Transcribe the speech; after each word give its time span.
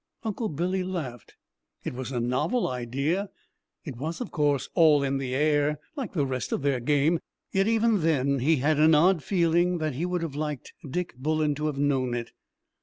Uncle 0.23 0.49
Billy 0.49 0.83
laughed. 0.83 1.35
It 1.83 1.93
was 1.93 2.11
a 2.11 2.19
novel 2.19 2.67
idea; 2.67 3.29
it 3.85 3.97
was, 3.97 4.19
of 4.19 4.31
course, 4.31 4.67
"all 4.73 5.03
in 5.03 5.19
the 5.19 5.35
air," 5.35 5.77
like 5.95 6.13
the 6.13 6.25
rest 6.25 6.51
of 6.51 6.63
their 6.63 6.79
game, 6.79 7.19
yet 7.51 7.67
even 7.67 8.01
then 8.01 8.39
he 8.39 8.55
had 8.55 8.79
an 8.79 8.95
odd 8.95 9.21
feeling 9.21 9.77
that 9.77 9.93
he 9.93 10.07
would 10.07 10.23
have 10.23 10.33
liked 10.33 10.73
Dick 10.89 11.13
Bullen 11.17 11.53
to 11.53 11.67
have 11.67 11.77
known 11.77 12.15
it. 12.15 12.31